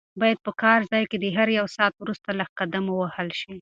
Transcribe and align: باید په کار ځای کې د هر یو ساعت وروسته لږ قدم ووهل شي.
باید 0.21 0.39
په 0.45 0.51
کار 0.61 0.79
ځای 0.91 1.03
کې 1.09 1.17
د 1.19 1.25
هر 1.37 1.47
یو 1.59 1.65
ساعت 1.75 1.93
وروسته 1.97 2.29
لږ 2.39 2.49
قدم 2.59 2.85
ووهل 2.89 3.29
شي. 3.39 3.53